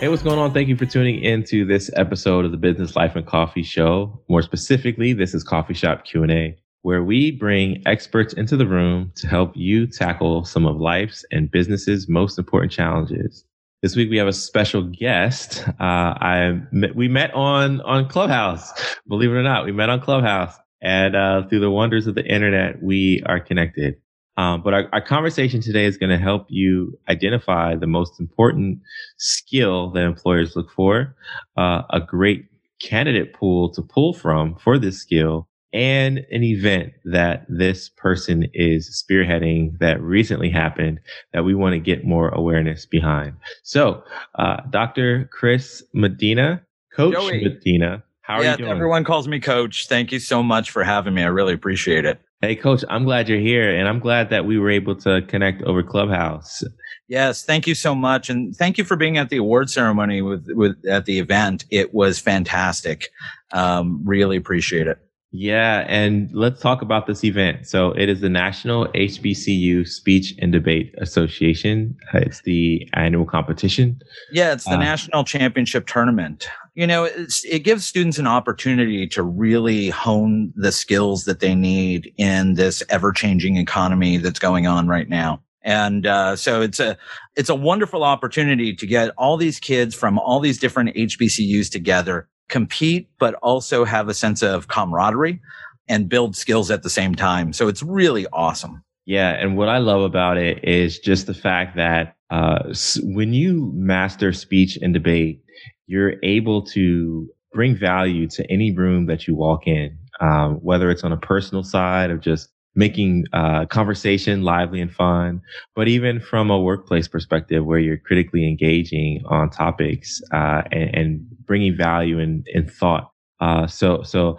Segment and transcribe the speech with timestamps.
[0.00, 0.54] Hey, what's going on?
[0.54, 4.18] Thank you for tuning into this episode of the Business Life and Coffee Show.
[4.30, 9.28] More specifically, this is Coffee Shop Q&A, where we bring experts into the room to
[9.28, 13.44] help you tackle some of life's and business's most important challenges.
[13.82, 15.68] This week we have a special guest.
[15.68, 16.62] Uh, I
[16.94, 18.72] we met on on Clubhouse.
[19.06, 22.24] Believe it or not, we met on Clubhouse, and uh, through the wonders of the
[22.24, 23.96] internet, we are connected.
[24.36, 28.78] Um, but our, our, conversation today is going to help you identify the most important
[29.18, 31.14] skill that employers look for,
[31.56, 32.46] uh, a great
[32.80, 39.04] candidate pool to pull from for this skill, and an event that this person is
[39.04, 41.00] spearheading that recently happened
[41.32, 43.34] that we want to get more awareness behind.
[43.62, 44.02] So,
[44.36, 45.28] uh, Dr.
[45.32, 47.44] Chris Medina, Coach Joey.
[47.44, 48.70] Medina, how are yeah, you doing?
[48.70, 49.88] Everyone calls me Coach.
[49.88, 51.22] Thank you so much for having me.
[51.22, 52.20] I really appreciate it.
[52.40, 55.62] Hey, coach, I'm glad you're here and I'm glad that we were able to connect
[55.62, 56.62] over Clubhouse.
[57.08, 58.30] Yes, thank you so much.
[58.30, 61.64] And thank you for being at the award ceremony with, with at the event.
[61.70, 63.08] It was fantastic.
[63.52, 64.98] Um, really appreciate it.
[65.32, 67.66] Yeah, and let's talk about this event.
[67.66, 71.96] So it is the National HBCU Speech and Debate Association.
[72.14, 74.00] It's the annual competition.
[74.32, 79.22] Yeah, it's the uh, national championship tournament you know it gives students an opportunity to
[79.22, 85.08] really hone the skills that they need in this ever-changing economy that's going on right
[85.08, 86.96] now and uh, so it's a
[87.36, 92.28] it's a wonderful opportunity to get all these kids from all these different hbcus together
[92.50, 95.40] compete but also have a sense of camaraderie
[95.88, 97.52] and build skills at the same time.
[97.52, 98.84] So it's really awesome.
[99.06, 103.72] Yeah and what i love about it is just the fact that uh, when you
[103.74, 105.42] master speech and debate
[105.90, 111.02] you're able to bring value to any room that you walk in, um, whether it's
[111.02, 115.42] on a personal side of just making uh, conversation lively and fun,
[115.74, 121.26] but even from a workplace perspective where you're critically engaging on topics uh, and, and,
[121.50, 123.10] bringing value and, and thought.
[123.40, 124.38] Uh, so, so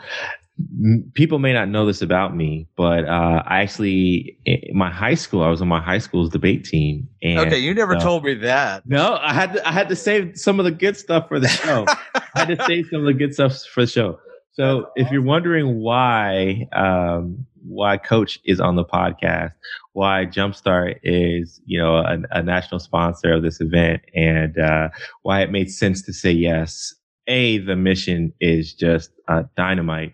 [1.13, 5.43] people may not know this about me, but uh, I actually, in my high school,
[5.43, 7.09] I was on my high school's debate team.
[7.21, 8.83] And, okay, you never uh, told me that.
[8.85, 11.49] No, I had to, I had to save some of the good stuff for the
[11.49, 11.85] show.
[12.15, 14.17] I had to save some of the good stuff for the show.
[14.53, 15.13] So, That's if awesome.
[15.13, 19.51] you're wondering why um, why Coach is on the podcast,
[19.91, 24.89] why Jumpstart is you know a, a national sponsor of this event, and uh,
[25.23, 26.95] why it made sense to say yes
[27.27, 30.13] a the mission is just uh, dynamite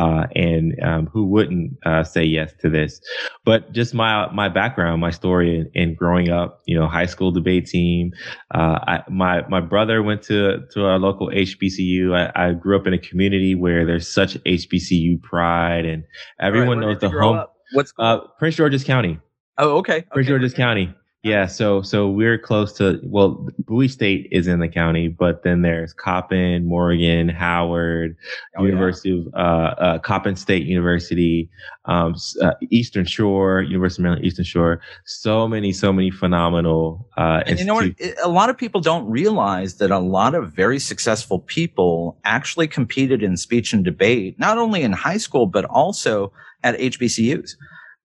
[0.00, 3.00] uh, and um, who wouldn't uh, say yes to this?
[3.44, 7.30] But just my my background, my story in, in growing up, you know, high school
[7.30, 8.12] debate team.
[8.54, 12.14] Uh, I, my my brother went to to our local HBCU.
[12.14, 16.04] I, I, grew up in a community where there's such HBCU pride, and
[16.40, 17.36] everyone right, knows the home.
[17.36, 17.56] Up?
[17.72, 19.18] What's uh, Prince George's County?
[19.58, 20.02] Oh, okay.
[20.12, 20.28] Prince okay.
[20.28, 20.94] George's County.
[21.22, 25.60] Yeah, so so we're close to well, Bowie State is in the county, but then
[25.60, 28.16] there's Coppin, Morgan, Howard,
[28.56, 29.18] oh, University yeah.
[29.18, 31.50] of uh, uh, Coppin State University,
[31.84, 34.80] um, uh, Eastern Shore, University of Maryland, Eastern Shore.
[35.04, 37.06] So many, so many phenomenal.
[37.18, 37.92] Uh, and you know what?
[38.24, 43.22] A lot of people don't realize that a lot of very successful people actually competed
[43.22, 46.32] in speech and debate, not only in high school but also
[46.62, 47.56] at HBCUs.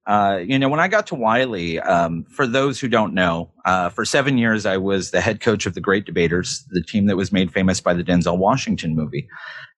[0.08, 3.90] Uh, you know, when I got to Wiley, um, for those who don't know, uh,
[3.90, 7.18] for seven years I was the head coach of the Great Debaters, the team that
[7.18, 9.28] was made famous by the Denzel Washington movie.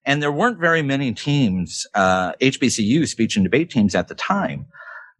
[0.03, 4.65] And there weren't very many teams, uh, HBCU speech and debate teams at the time,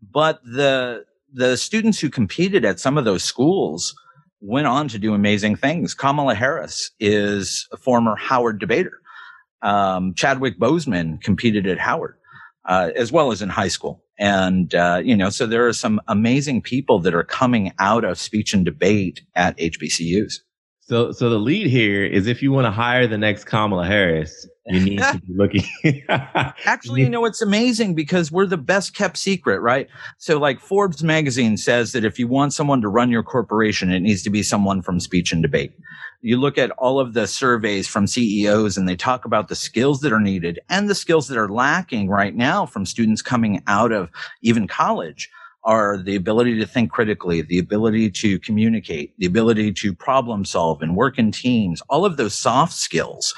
[0.02, 3.94] but the the students who competed at some of those schools
[4.40, 5.94] went on to do amazing things.
[5.94, 8.94] Kamala Harris is a former Howard debater.
[9.62, 12.16] Um, Chadwick Boseman competed at Howard,
[12.68, 14.04] uh, as well as in high school.
[14.20, 18.20] And, uh, you know, so there are some amazing people that are coming out of
[18.20, 20.40] speech and debate at HBCUs.
[20.88, 24.48] So, so the lead here is if you want to hire the next Kamala Harris,
[24.68, 25.64] you need to be looking.
[26.66, 29.90] Actually, you know, it's amazing because we're the best kept secret, right?
[30.18, 34.00] So, like Forbes magazine says that if you want someone to run your corporation, it
[34.00, 35.74] needs to be someone from speech and debate.
[36.22, 40.00] You look at all of the surveys from CEOs and they talk about the skills
[40.02, 43.92] that are needed and the skills that are lacking right now from students coming out
[43.92, 44.10] of
[44.42, 45.30] even college
[45.68, 50.82] are the ability to think critically, the ability to communicate, the ability to problem solve
[50.82, 53.36] and work in teams, all of those soft skills.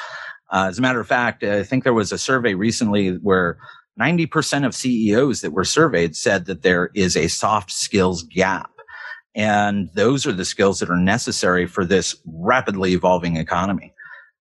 [0.51, 3.57] Uh, as a matter of fact, I think there was a survey recently where
[3.99, 8.71] 90% of CEOs that were surveyed said that there is a soft skills gap.
[9.35, 13.91] And those are the skills that are necessary for this rapidly evolving economy.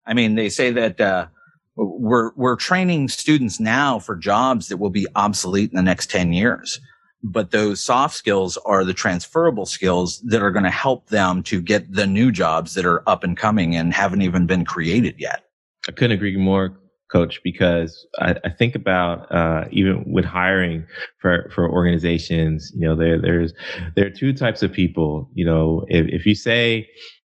[0.06, 1.26] I mean, they say that, uh,
[1.74, 6.32] we're, we're training students now for jobs that will be obsolete in the next 10
[6.32, 6.80] years.
[7.22, 11.60] But those soft skills are the transferable skills that are going to help them to
[11.60, 15.44] get the new jobs that are up and coming and haven't even been created yet.
[15.88, 16.78] I couldn't agree more,
[17.10, 20.86] Coach, because I, I think about uh, even with hiring
[21.18, 23.52] for for organizations, you know, there there's
[23.96, 25.28] there are two types of people.
[25.34, 26.88] You know, if if you say,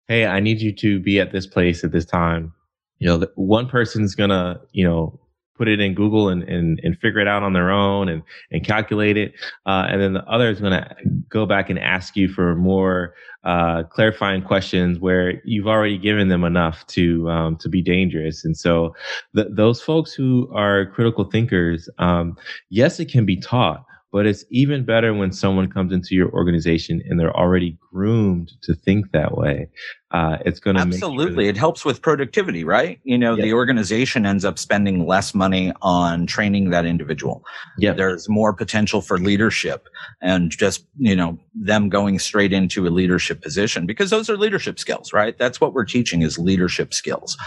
[0.07, 2.51] "Hey, I need you to be at this place at this time,"
[2.99, 5.19] you know, one person's gonna, you know,
[5.57, 8.21] put it in Google and, and, and figure it out on their own and,
[8.51, 9.33] and calculate it.
[9.65, 10.95] Uh, and then the other is going to
[11.29, 13.13] go back and ask you for more
[13.43, 18.43] uh, clarifying questions where you've already given them enough to um, to be dangerous.
[18.43, 18.93] And so
[19.33, 22.35] the, those folks who are critical thinkers, um,
[22.69, 27.01] yes, it can be taught, but it's even better when someone comes into your organization
[27.09, 29.69] and they're already groomed to think that way.
[30.11, 31.43] Uh, it's going to absolutely.
[31.43, 32.99] Sure it helps with productivity, right?
[33.03, 37.43] You know, the organization ends up spending less money on training that individual.
[37.77, 39.89] Yeah, there's more potential for leadership
[40.21, 44.79] and just you know them going straight into a leadership position because those are leadership
[44.79, 45.37] skills, right?
[45.37, 47.37] That's what we're teaching is leadership skills.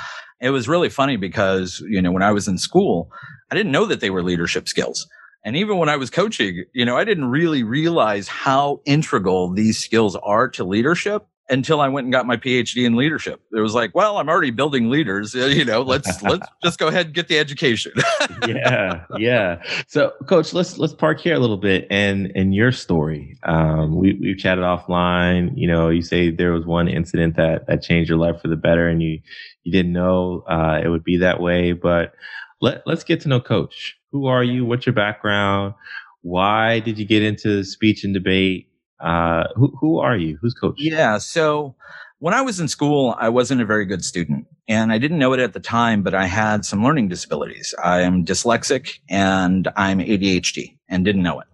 [0.43, 3.11] It was really funny because you know when I was in school,
[3.51, 5.09] I didn't know that they were leadership skills.
[5.45, 9.79] And even when I was coaching, you know, I didn't really realize how integral these
[9.79, 13.41] skills are to leadership until I went and got my PhD in leadership.
[13.53, 15.35] It was like, well, I'm already building leaders.
[15.35, 17.93] You know, let's let's just go ahead and get the education.
[18.47, 19.63] yeah, yeah.
[19.89, 23.37] So, Coach, let's let's park here a little bit and and your story.
[23.43, 25.53] Um, we we've chatted offline.
[25.57, 28.57] You know, you say there was one incident that that changed your life for the
[28.57, 29.21] better, and you
[29.65, 31.73] you didn't know uh, it would be that way.
[31.73, 32.15] But
[32.61, 33.97] let let's get to know Coach.
[34.13, 34.65] Who are you?
[34.65, 35.75] What's your background?
[36.23, 38.69] Why did you get into speech and debate?
[39.01, 40.39] Uh, who, who are you?
[40.41, 40.75] Who's coach?
[40.79, 41.19] Yeah.
[41.19, 41.75] So
[42.19, 45.33] when I was in school, I wasn't a very good student and I didn't know
[45.33, 47.75] it at the time, but I had some learning disabilities.
[47.83, 51.47] I am dyslexic and I'm ADHD and didn't know it.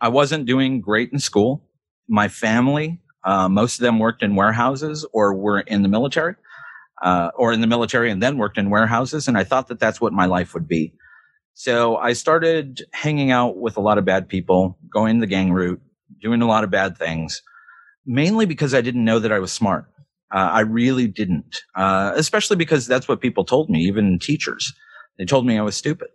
[0.00, 1.62] I wasn't doing great in school.
[2.08, 6.36] My family, uh, most of them worked in warehouses or were in the military,
[7.02, 9.28] uh, or in the military and then worked in warehouses.
[9.28, 10.94] And I thought that that's what my life would be.
[11.54, 15.80] So I started hanging out with a lot of bad people, going the gang route,
[16.20, 17.42] doing a lot of bad things,
[18.06, 19.86] mainly because I didn't know that I was smart.
[20.34, 24.72] Uh, I really didn't, uh, especially because that's what people told me, even teachers.
[25.18, 26.08] They told me I was stupid.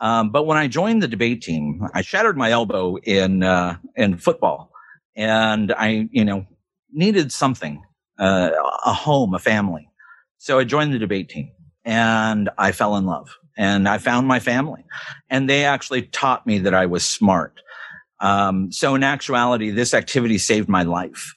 [0.00, 4.18] Um, but when I joined the debate team, I shattered my elbow in uh, in
[4.18, 4.70] football,
[5.16, 6.44] and I, you know,
[6.92, 7.82] needed something,
[8.18, 8.50] uh,
[8.84, 9.88] a home, a family.
[10.38, 11.52] So I joined the debate team,
[11.84, 14.84] and I fell in love and I found my family.
[15.30, 17.60] And they actually taught me that I was smart.
[18.20, 21.34] Um, so in actuality, this activity saved my life.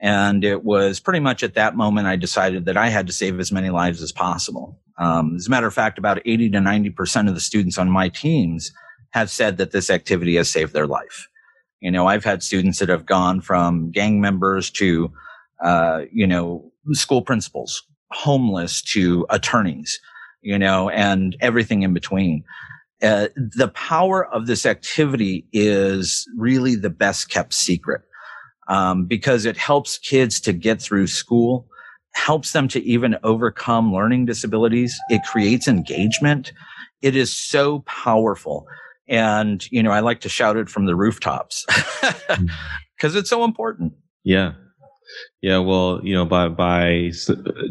[0.00, 3.40] And it was pretty much at that moment I decided that I had to save
[3.40, 4.78] as many lives as possible.
[4.98, 8.08] Um, as a matter of fact, about 80 to 90% of the students on my
[8.08, 8.72] teams
[9.10, 11.28] have said that this activity has saved their life.
[11.80, 15.12] You know, I've had students that have gone from gang members to,
[15.62, 20.00] uh, you know, school principals, homeless to attorneys
[20.46, 22.44] you know, and everything in between.
[23.02, 28.02] Uh, the power of this activity is really the best kept secret
[28.68, 31.66] um, because it helps kids to get through school,
[32.14, 34.96] helps them to even overcome learning disabilities.
[35.10, 36.52] It creates engagement.
[37.02, 38.66] It is so powerful.
[39.08, 41.66] And, you know, I like to shout it from the rooftops
[42.96, 43.94] because it's so important.
[44.22, 44.52] Yeah.
[45.42, 47.10] Yeah, well, you know, by by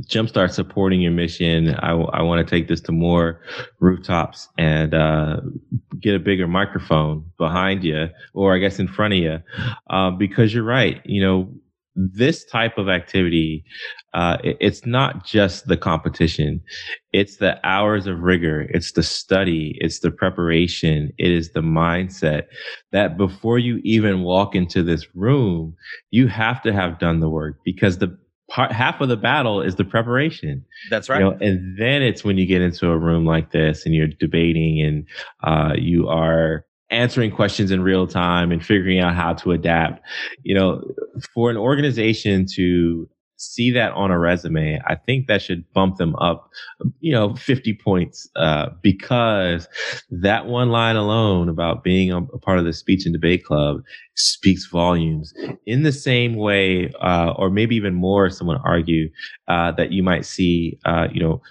[0.07, 3.41] jumpstart supporting your mission, I, I want to take this to more
[3.79, 5.41] rooftops and uh,
[5.99, 9.39] get a bigger microphone behind you, or I guess in front of you,
[9.89, 11.01] uh, because you're right.
[11.05, 11.53] You know,
[11.95, 13.63] this type of activity,
[14.15, 16.61] uh, it, it's not just the competition.
[17.11, 18.61] It's the hours of rigor.
[18.69, 19.77] It's the study.
[19.81, 21.11] It's the preparation.
[21.17, 22.43] It is the mindset
[22.93, 25.75] that before you even walk into this room,
[26.11, 28.17] you have to have done the work because the
[28.49, 30.63] part, half of the battle is the preparation.
[30.89, 31.19] That's right.
[31.19, 34.07] You know, and then it's when you get into a room like this and you're
[34.07, 35.07] debating and
[35.43, 40.01] uh, you are answering questions in real time and figuring out how to adapt.
[40.43, 40.83] You know,
[41.33, 43.09] for an organization to
[43.53, 46.49] see that on a resume, I think that should bump them up,
[46.99, 49.67] you know, 50 points, uh, because
[50.09, 53.81] that one line alone about being a, a, part of the speech and debate club
[54.15, 55.33] speaks volumes
[55.65, 59.09] in the same way, uh, or maybe even more, someone argue,
[59.47, 61.41] uh, that you might see, uh, you know,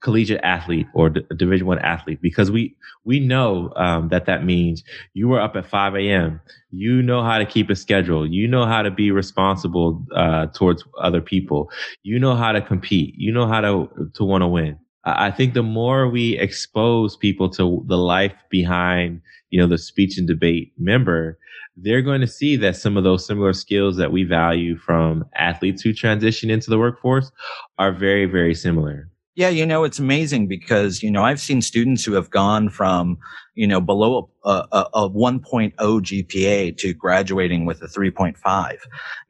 [0.00, 4.82] collegiate athlete or D- division one athlete, because we, we know, um, that that means
[5.12, 6.40] you were up at 5 a.m.
[6.70, 8.26] You know how to keep a schedule.
[8.26, 11.70] You know how to be responsible, uh, towards other people.
[12.02, 13.14] You know how to compete.
[13.18, 14.78] You know how to, to want to win.
[15.04, 19.20] I think the more we expose people to the life behind,
[19.50, 21.38] you know, the speech and debate member,
[21.76, 25.82] they're going to see that some of those similar skills that we value from athletes
[25.82, 27.30] who transition into the workforce
[27.78, 29.10] are very, very similar.
[29.36, 33.18] Yeah, you know, it's amazing because, you know, I've seen students who have gone from,
[33.56, 38.76] you know, below a, a, a 1.0 GPA to graduating with a 3.5,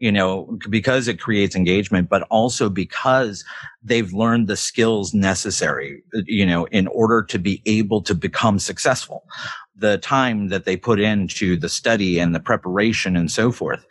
[0.01, 3.47] you know, because it creates engagement, but also because
[3.83, 9.25] they've learned the skills necessary, you know, in order to be able to become successful.
[9.75, 13.87] The time that they put into the study and the preparation and so forth.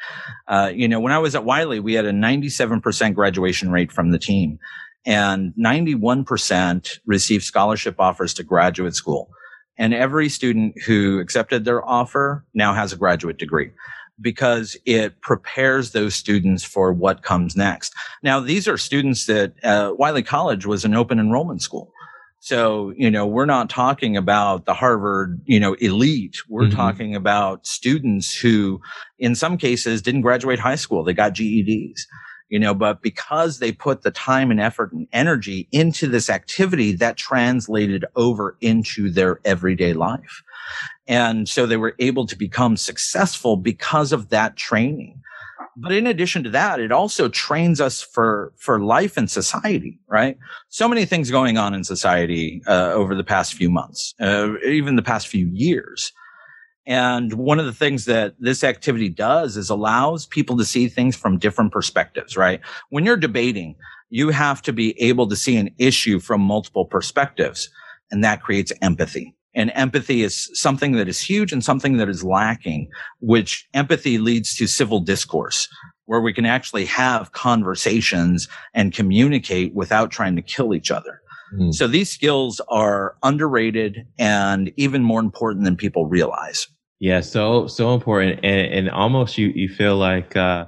[0.48, 4.12] Uh, you know, when I was at Wiley, we had a 97% graduation rate from
[4.12, 4.60] the team
[5.06, 9.30] and 91% received scholarship offers to graduate school.
[9.78, 13.72] And every student who accepted their offer now has a graduate degree
[14.22, 17.94] because it prepares those students for what comes next.
[18.22, 21.92] Now, these are students that uh, Wiley College was an open enrollment school.
[22.40, 26.38] So, you know, we're not talking about the Harvard, you know, elite.
[26.50, 26.76] We're mm-hmm.
[26.76, 28.82] talking about students who,
[29.18, 31.04] in some cases, didn't graduate high school.
[31.04, 32.02] They got GEDs
[32.50, 36.94] you know, but because they put the time and effort and energy into this activity
[36.94, 40.44] that translated over into their everyday life.
[41.08, 45.20] And so they were able to become successful because of that training.
[45.76, 50.38] But in addition to that, it also trains us for, for life in society, right?
[50.70, 54.96] So many things going on in society uh, over the past few months, uh, even
[54.96, 56.12] the past few years.
[56.86, 61.16] And one of the things that this activity does is allows people to see things
[61.16, 62.60] from different perspectives, right?
[62.90, 63.76] When you're debating,
[64.10, 67.70] you have to be able to see an issue from multiple perspectives
[68.12, 69.34] and that creates empathy.
[69.56, 72.90] And empathy is something that is huge and something that is lacking,
[73.22, 75.68] which empathy leads to civil discourse
[76.06, 81.22] where we can actually have conversations and communicate without trying to kill each other.
[81.58, 81.74] Mm.
[81.74, 86.68] So these skills are underrated and even more important than people realize.
[87.04, 90.66] Yeah, so so important, and, and almost you you feel like uh,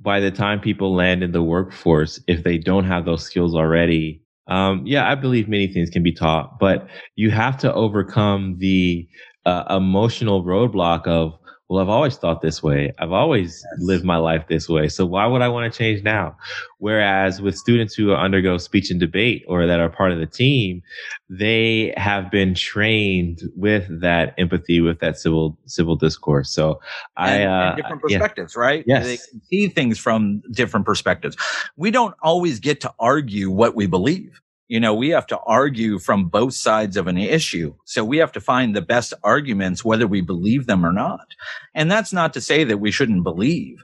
[0.00, 4.22] by the time people land in the workforce, if they don't have those skills already,
[4.46, 9.08] um, yeah, I believe many things can be taught, but you have to overcome the
[9.44, 11.32] uh, emotional roadblock of
[11.68, 12.92] well, I've always thought this way.
[12.98, 13.86] I've always yes.
[13.86, 14.88] lived my life this way.
[14.88, 16.36] So why would I want to change now?
[16.78, 20.82] Whereas with students who undergo speech and debate or that are part of the team,
[21.28, 26.50] they have been trained with that empathy, with that civil civil discourse.
[26.50, 26.80] So
[27.16, 28.62] and, I uh, different perspectives, yeah.
[28.62, 28.84] right?
[28.86, 29.04] Yes.
[29.04, 31.36] They can see things from different perspectives.
[31.76, 35.98] We don't always get to argue what we believe you know, we have to argue
[35.98, 37.74] from both sides of an issue.
[37.84, 41.34] So we have to find the best arguments, whether we believe them or not.
[41.74, 43.82] And that's not to say that we shouldn't believe.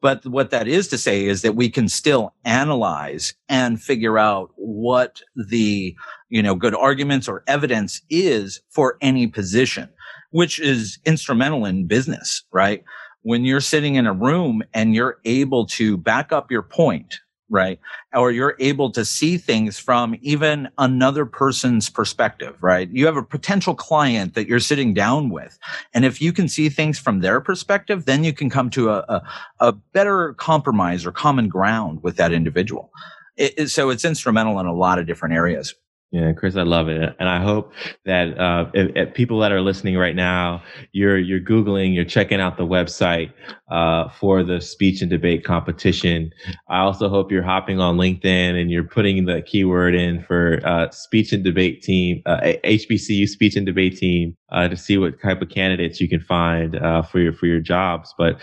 [0.00, 4.50] But what that is to say is that we can still analyze and figure out
[4.56, 5.94] what the,
[6.28, 9.88] you know, good arguments or evidence is for any position,
[10.30, 12.82] which is instrumental in business, right?
[13.20, 17.20] When you're sitting in a room and you're able to back up your point
[17.52, 17.78] right?
[18.14, 22.88] Or you're able to see things from even another person's perspective, right?
[22.90, 25.58] You have a potential client that you're sitting down with.
[25.92, 29.04] And if you can see things from their perspective, then you can come to a,
[29.08, 29.22] a,
[29.60, 32.90] a better compromise or common ground with that individual.
[33.36, 35.74] It, it, so it's instrumental in a lot of different areas.
[36.12, 37.72] Yeah, Chris, I love it, and I hope
[38.04, 42.38] that uh, if, if people that are listening right now, you're you're googling, you're checking
[42.38, 43.32] out the website
[43.70, 46.30] uh, for the speech and debate competition.
[46.68, 50.90] I also hope you're hopping on LinkedIn and you're putting the keyword in for uh,
[50.90, 55.40] speech and debate team, HBCU uh, speech and debate team, uh, to see what type
[55.40, 58.14] of candidates you can find uh, for your for your jobs.
[58.18, 58.38] But,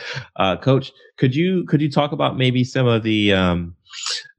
[0.63, 3.75] Coach, could you could you talk about maybe some of the um,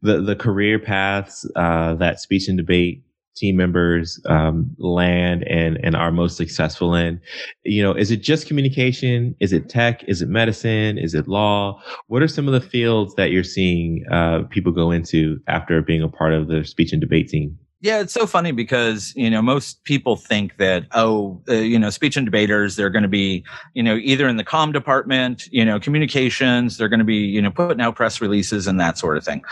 [0.03, 3.05] the the career paths that speech and debate
[3.41, 7.21] team members um, land and and are most successful in.
[7.65, 9.35] You know is it just communication?
[9.41, 10.05] Is it tech?
[10.07, 10.99] Is it medicine?
[10.99, 11.83] Is it law?
[12.09, 16.03] What are some of the fields that you're seeing uh, people go into after being
[16.03, 19.41] a part of the speech and debate team yeah, it's so funny because, you know,
[19.41, 23.43] most people think that, oh, uh, you know, speech and debaters, they're going to be,
[23.73, 27.41] you know, either in the com department, you know, communications, they're going to be, you
[27.41, 29.43] know, putting out press releases and that sort of thing.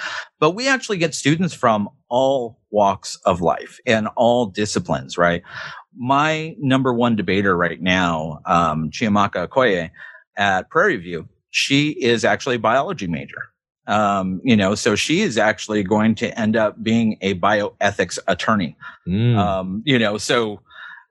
[0.40, 5.42] But we actually get students from all walks of life and all disciplines, right?
[5.96, 9.90] My number one debater right now, um, Chiamaka Okoye
[10.36, 13.48] at Prairie View, she is actually a biology major.
[13.88, 18.76] Um, you know, so she is actually going to end up being a bioethics attorney.
[19.08, 19.36] Mm.
[19.36, 20.60] Um, you know, so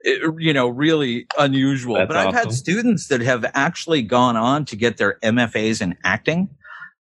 [0.02, 1.96] it, you know, really unusual.
[1.96, 2.50] That's but I've awesome.
[2.50, 6.50] had students that have actually gone on to get their MFAs in acting.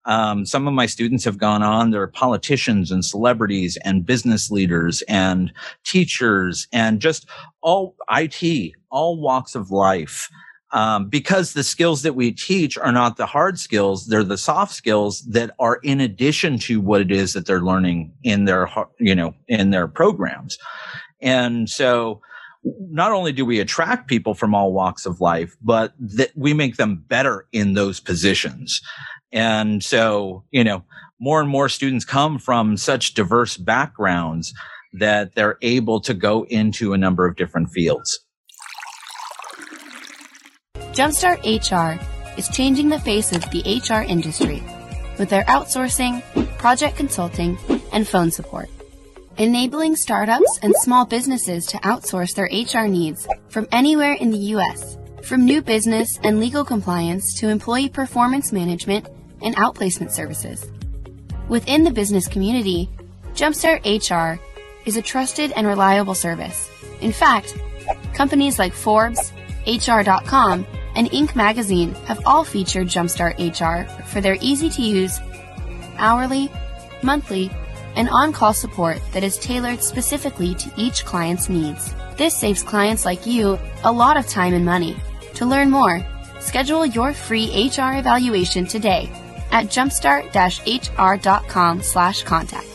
[0.06, 1.90] Um, some of my students have gone on.
[1.90, 5.52] They're politicians and celebrities and business leaders and
[5.84, 7.28] teachers and just
[7.60, 10.30] all IT, all walks of life.
[10.72, 14.74] Um, because the skills that we teach are not the hard skills, they're the soft
[14.74, 18.68] skills that are in addition to what it is that they're learning in their,
[18.98, 20.58] you know, in their programs.
[21.20, 22.20] And so,
[22.90, 26.76] not only do we attract people from all walks of life, but that we make
[26.76, 28.80] them better in those positions.
[29.32, 30.82] And so, you know,
[31.20, 34.52] more and more students come from such diverse backgrounds
[34.94, 38.25] that they're able to go into a number of different fields.
[40.96, 42.00] Jumpstart HR
[42.38, 44.62] is changing the face of the HR industry
[45.18, 46.22] with their outsourcing,
[46.56, 47.58] project consulting,
[47.92, 48.70] and phone support
[49.38, 54.96] enabling startups and small businesses to outsource their HR needs from anywhere in the U.S.,
[55.22, 59.06] from new business and legal compliance to employee performance management
[59.42, 60.64] and outplacement services.
[61.48, 62.88] Within the business community,
[63.34, 64.40] Jumpstart HR
[64.86, 66.70] is a trusted and reliable service.
[67.00, 67.54] In fact,
[68.14, 69.32] companies like Forbes,
[69.66, 71.36] HR.com, and Inc.
[71.36, 75.20] magazine have all featured Jumpstart HR for their easy to use,
[75.98, 76.50] hourly,
[77.02, 77.50] monthly,
[77.94, 81.94] and on-call support that is tailored specifically to each client's needs.
[82.16, 84.96] This saves clients like you a lot of time and money.
[85.34, 86.04] To learn more,
[86.40, 89.10] schedule your free HR evaluation today
[89.50, 92.66] at jumpstart-hr.com slash contact.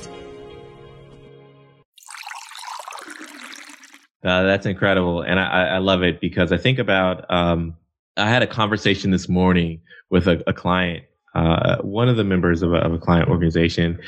[4.23, 5.23] Uh, that's incredible.
[5.23, 7.75] And I, I, love it because I think about, um,
[8.21, 11.03] I had a conversation this morning with a, a client,
[11.35, 13.99] uh, one of the members of a, of a client organization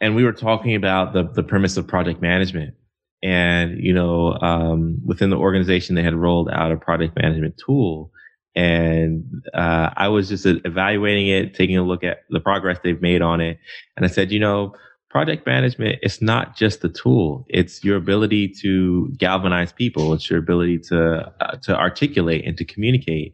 [0.00, 2.74] and we were talking about the the premise of project management.
[3.22, 8.10] And you know um, within the organization they had rolled out a project management tool
[8.56, 13.22] and uh, i was just evaluating it taking a look at the progress they've made
[13.22, 13.58] on it.
[13.96, 14.74] And i said you know
[15.10, 20.38] project management it's not just the tool it's your ability to galvanize people it's your
[20.38, 23.32] ability to uh, to articulate and to communicate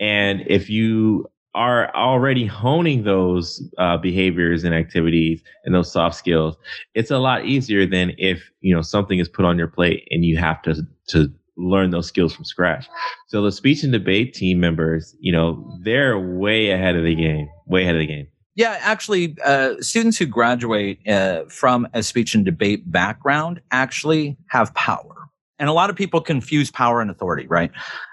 [0.00, 6.56] and if you are already honing those uh, behaviors and activities and those soft skills,
[6.94, 10.24] it's a lot easier than if you know something is put on your plate and
[10.24, 12.88] you have to to learn those skills from scratch.
[13.28, 17.48] So the speech and debate team members, you know, they're way ahead of the game,
[17.66, 18.26] way ahead of the game.
[18.56, 24.72] Yeah, actually, uh, students who graduate uh, from a speech and debate background actually have
[24.74, 25.28] power.
[25.58, 27.72] And a lot of people confuse power and authority, right?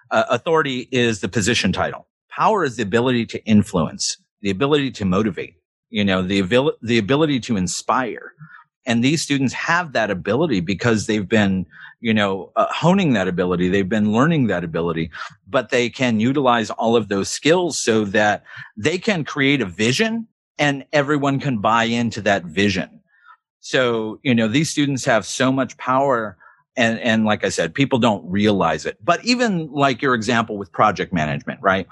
[0.10, 5.06] Uh, authority is the position title power is the ability to influence, the ability to
[5.06, 5.56] motivate,
[5.90, 8.34] you know, the, abil- the ability to inspire.
[8.86, 11.66] And these students have that ability because they've been,
[12.00, 13.70] you know, uh, honing that ability.
[13.70, 15.12] They've been learning that ability,
[15.48, 18.44] but they can utilize all of those skills so that
[18.76, 20.28] they can create a vision
[20.62, 23.02] and everyone can buy into that vision.
[23.62, 26.38] So, you know, these students have so much power
[26.78, 28.98] and and like i said people don't realize it.
[29.04, 31.86] But even like your example with project management right?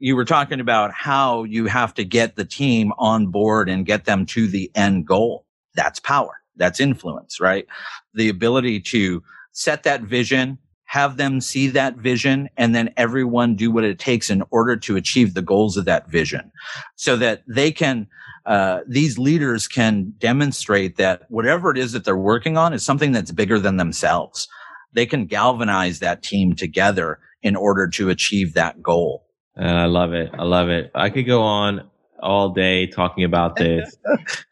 [0.00, 4.06] You were talking about how you have to get the team on board and get
[4.06, 5.46] them to the end goal.
[5.76, 6.40] That's power.
[6.56, 7.66] That's influence right?
[8.14, 10.58] The ability to set that vision
[10.94, 14.94] have them see that vision and then everyone do what it takes in order to
[14.94, 16.52] achieve the goals of that vision
[16.94, 18.06] so that they can
[18.46, 23.10] uh, these leaders can demonstrate that whatever it is that they're working on is something
[23.10, 24.46] that's bigger than themselves.
[24.92, 29.26] They can galvanize that team together in order to achieve that goal.
[29.58, 30.30] Uh, I love it.
[30.38, 30.92] I love it.
[30.94, 31.90] I could go on
[32.22, 33.96] all day talking about this.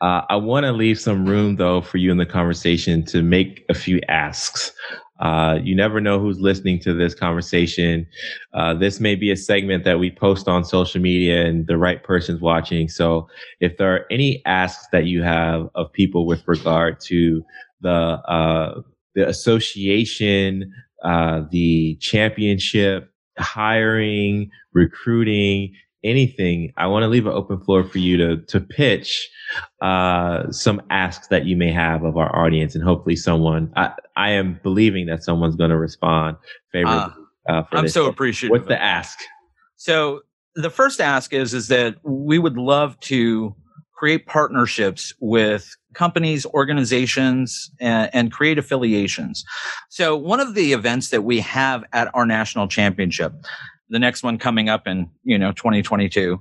[0.01, 3.65] uh, I want to leave some room, though, for you in the conversation to make
[3.69, 4.73] a few asks.
[5.21, 8.07] Uh, you never know who's listening to this conversation.
[8.55, 12.03] Uh, this may be a segment that we post on social media and the right
[12.03, 12.89] person's watching.
[12.89, 13.29] So
[13.61, 17.43] if there are any asks that you have of people with regard to
[17.83, 18.81] the, uh,
[19.15, 20.73] the association,
[21.05, 25.73] uh, the championship, hiring, recruiting,
[26.05, 29.29] anything, I want to leave an open floor for you to to pitch
[29.81, 33.73] uh, some asks that you may have of our audience, and hopefully, someone.
[33.77, 36.37] I, I am believing that someone's going to respond
[36.73, 37.15] favorably.
[37.49, 37.95] Uh, uh, I'm this.
[37.95, 38.51] so appreciative.
[38.51, 39.19] What's the ask?
[39.77, 40.21] So
[40.55, 43.55] the first ask is is that we would love to
[44.03, 49.45] create partnerships with companies, organizations, and, and, create affiliations.
[49.91, 53.33] So one of the events that we have at our national championship
[53.89, 56.41] the next one coming up in, you know, 2022.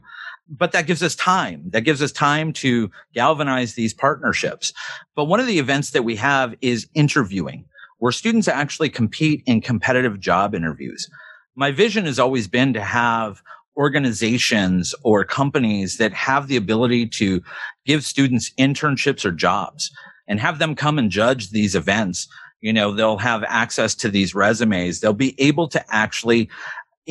[0.50, 1.64] But that gives us time.
[1.70, 4.74] That gives us time to galvanize these partnerships.
[5.16, 7.66] But one of the events that we have is interviewing,
[8.00, 11.10] where students actually compete in competitive job interviews.
[11.56, 13.42] My vision has always been to have
[13.78, 17.42] organizations or companies that have the ability to
[17.86, 19.92] give students internships or jobs
[20.28, 22.28] and have them come and judge these events.
[22.62, 25.00] You know, they'll have access to these resumes.
[25.00, 26.50] They'll be able to actually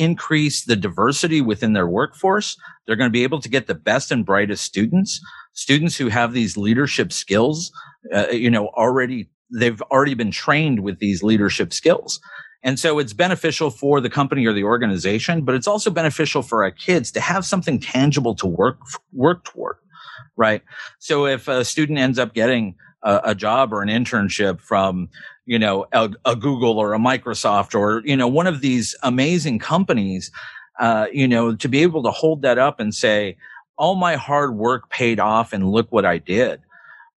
[0.01, 2.57] increase the diversity within their workforce.
[2.85, 5.21] They're going to be able to get the best and brightest students,
[5.53, 7.71] students who have these leadership skills,
[8.13, 12.19] uh, you know, already, they've already been trained with these leadership skills.
[12.63, 16.63] And so it's beneficial for the company or the organization, but it's also beneficial for
[16.63, 18.79] our kids to have something tangible to work,
[19.13, 19.77] work toward.
[20.35, 20.63] Right.
[20.99, 25.09] So if a student ends up getting a, a job or an internship from,
[25.51, 29.59] you know, a, a, Google or a Microsoft or, you know, one of these amazing
[29.59, 30.31] companies,
[30.79, 33.35] uh, you know, to be able to hold that up and say,
[33.75, 36.61] all my hard work paid off and look what I did.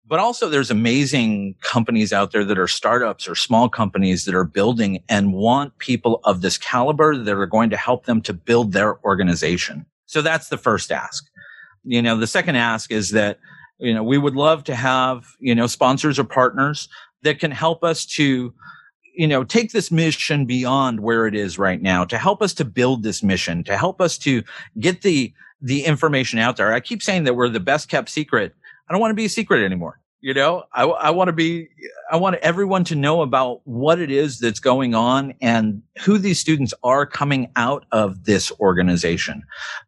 [0.05, 4.43] But also there's amazing companies out there that are startups or small companies that are
[4.43, 8.73] building and want people of this caliber that are going to help them to build
[8.73, 9.87] their organization.
[10.07, 11.25] So that's the first ask.
[11.85, 13.39] You know, the second ask is that
[13.79, 16.89] you know we would love to have you know sponsors or partners
[17.25, 18.55] that can help us to
[19.15, 22.65] you know take this mission beyond where it is right now to help us to
[22.65, 24.43] build this mission to help us to
[24.79, 26.73] get the the information out there.
[26.73, 28.55] I keep saying that we're the best kept secret.
[28.89, 30.65] I don't want to be a secret anymore you know?
[30.73, 31.69] I, I want to be
[32.11, 36.41] i want everyone to know about what it is that's going on and who these
[36.41, 39.43] students are coming out of this organization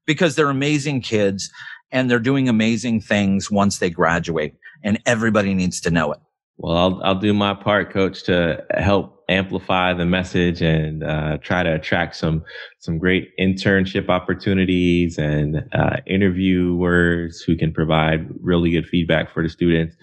[0.04, 1.50] because they're amazing kids
[1.90, 6.20] and they're doing amazing things once they graduate and everybody needs to know it.
[6.58, 11.62] Well, I'll, I'll do my part, coach, to help amplify the message and uh, try
[11.62, 12.44] to attract some
[12.78, 19.48] some great internship opportunities and uh, interviewers who can provide really good feedback for the
[19.48, 19.96] students.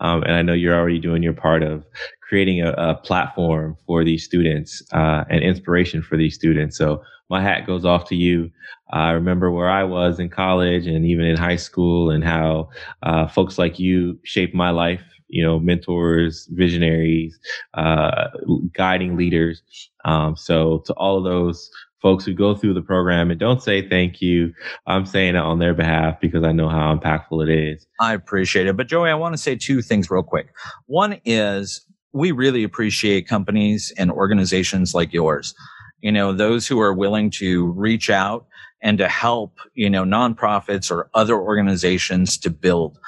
[0.00, 1.84] Um, and I know you're already doing your part of
[2.26, 6.76] creating a, a platform for these students uh, and inspiration for these students.
[6.78, 8.50] So my hat goes off to you.
[8.92, 12.70] I remember where I was in college and even in high school and how
[13.02, 15.02] uh, folks like you shaped my life.
[15.30, 17.38] You know, mentors, visionaries,
[17.74, 18.28] uh,
[18.74, 19.62] guiding leaders.
[20.04, 21.70] Um, so to all of those
[22.02, 24.54] folks who go through the program and don't say thank you.
[24.86, 27.86] I'm saying it on their behalf because I know how impactful it is.
[28.00, 28.76] I appreciate it.
[28.76, 30.48] But Joey, I want to say two things real quick.
[30.86, 35.54] One is we really appreciate companies and organizations like yours
[36.00, 38.46] you know, those who are willing to reach out
[38.82, 42.98] and to help, you know, nonprofits or other organizations to build.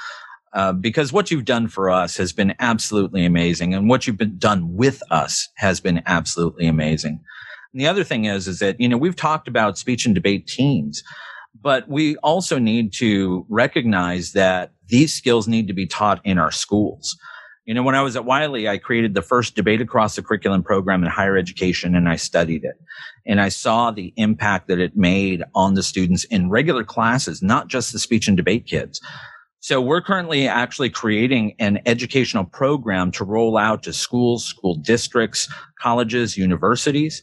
[0.54, 4.38] Uh, because what you've done for us has been absolutely amazing, and what you've been
[4.38, 7.20] done with us has been absolutely amazing.
[7.72, 10.46] And the other thing is, is that you know we've talked about speech and debate
[10.46, 11.02] teams,
[11.60, 16.50] but we also need to recognize that these skills need to be taught in our
[16.50, 17.16] schools.
[17.64, 20.64] You know, when I was at Wiley, I created the first debate across the curriculum
[20.64, 22.74] program in higher education and I studied it.
[23.24, 27.68] And I saw the impact that it made on the students in regular classes, not
[27.68, 29.00] just the speech and debate kids.
[29.62, 35.48] So we're currently actually creating an educational program to roll out to schools, school districts,
[35.78, 37.22] colleges, universities,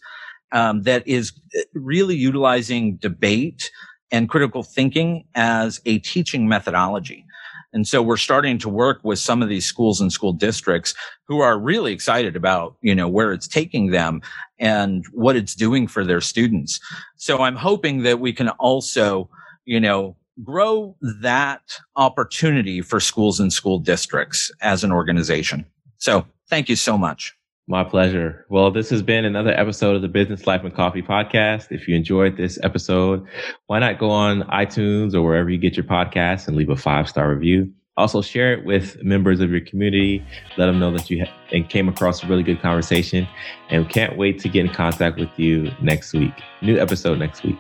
[0.54, 1.34] um, that is
[1.73, 3.69] really utilizing debate
[4.10, 7.25] and critical thinking as a teaching methodology.
[7.73, 10.93] And so we're starting to work with some of these schools and school districts
[11.28, 14.21] who are really excited about, you know, where it's taking them
[14.60, 16.80] and what it's doing for their students.
[17.17, 19.30] So I'm hoping that we can also,
[19.65, 21.62] you know, grow that
[21.95, 25.65] opportunity for schools and school districts as an organization.
[25.97, 27.36] So thank you so much.
[27.67, 28.47] My pleasure.
[28.49, 31.67] Well, this has been another episode of the Business Life and Coffee podcast.
[31.69, 33.28] If you enjoyed this episode,
[33.67, 37.08] why not go on iTunes or wherever you get your podcasts and leave a five
[37.08, 37.71] star review?
[37.95, 40.25] Also, share it with members of your community.
[40.58, 43.28] Let them know that you ha- and came across a really good conversation.
[43.69, 46.34] And can't wait to get in contact with you next week.
[46.63, 47.60] New episode next week.